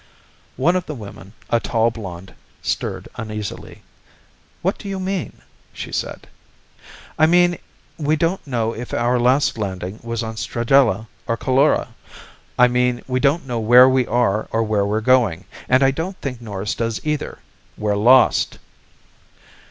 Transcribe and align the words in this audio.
One 0.57 0.75
of 0.75 0.87
the 0.87 0.95
women, 0.95 1.33
a 1.51 1.59
tall 1.59 1.91
blonde, 1.91 2.33
stirred 2.63 3.07
uneasily. 3.17 3.83
"What 4.63 4.79
do 4.79 4.89
you 4.89 4.99
mean?" 4.99 5.43
she 5.73 5.91
said. 5.91 6.25
"I 7.19 7.27
mean 7.27 7.59
we 7.99 8.15
don't 8.15 8.47
know 8.47 8.73
if 8.73 8.95
our 8.95 9.19
last 9.19 9.59
landing 9.59 9.99
was 10.01 10.23
on 10.23 10.37
Stragella 10.37 11.05
or 11.27 11.37
Coulora. 11.37 11.89
I 12.57 12.67
mean 12.67 13.03
we 13.05 13.19
don't 13.19 13.45
know 13.45 13.59
where 13.59 13.87
we 13.87 14.07
are 14.07 14.47
or 14.49 14.63
where 14.63 14.87
we're 14.87 15.01
going, 15.01 15.45
and 15.69 15.83
I 15.83 15.91
don't 15.91 16.19
think 16.19 16.41
Norris 16.41 16.73
does 16.73 16.99
either. 17.03 17.37
_We're 17.79 17.95
lost! 18.03 18.57